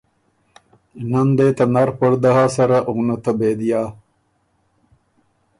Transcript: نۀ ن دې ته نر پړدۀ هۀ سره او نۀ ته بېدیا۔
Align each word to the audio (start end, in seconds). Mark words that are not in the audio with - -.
نۀ 1.09 1.21
ن 1.27 1.29
دې 1.37 1.47
ته 1.57 1.65
نر 1.73 1.89
پړدۀ 1.97 2.31
هۀ 2.37 2.45
سره 2.55 2.77
او 2.87 2.95
نۀ 3.07 3.15
ته 3.23 3.31
بېدیا۔ 3.39 3.81